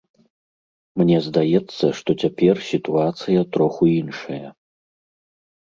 [1.01, 4.45] Мне здаецца, што цяпер сітуацыя троху іншая.